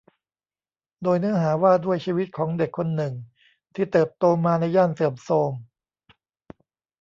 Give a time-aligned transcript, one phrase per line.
[1.03, 3.13] โดยเนื้อหาว่าด้วยชีวิตของเด็กคนหนึ่ง
[3.75, 5.53] ที่เติบโตมาในย่านเสื่อมโทรม